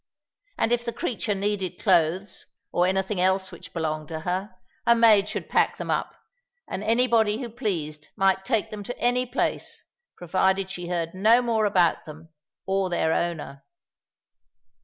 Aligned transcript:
And 0.57 0.71
if 0.71 0.83
the 0.83 0.93
creature 0.93 1.35
needed 1.35 1.77
clothes 1.77 2.47
or 2.71 2.87
anything 2.87 3.21
else 3.21 3.51
which 3.51 3.71
belonged 3.71 4.07
to 4.07 4.21
her, 4.21 4.55
a 4.87 4.95
maid 4.95 5.29
should 5.29 5.47
pack 5.47 5.77
them 5.77 5.91
up, 5.91 6.15
and 6.67 6.83
anybody 6.83 7.39
who 7.39 7.49
pleased 7.49 8.07
might 8.15 8.43
take 8.43 8.71
them 8.71 8.81
to 8.85 8.97
any 8.97 9.27
place, 9.27 9.83
provided 10.17 10.71
she 10.71 10.87
heard 10.87 11.13
no 11.13 11.43
more 11.43 11.65
about 11.65 12.05
them 12.07 12.29
or 12.65 12.89
their 12.89 13.13
owner. 13.13 13.63